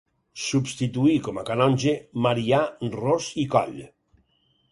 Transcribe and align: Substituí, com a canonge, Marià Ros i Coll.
Substituí, 0.43 1.11
com 1.27 1.37
a 1.41 1.43
canonge, 1.49 1.93
Marià 2.27 2.63
Ros 2.97 3.27
i 3.43 3.47
Coll. 3.57 3.79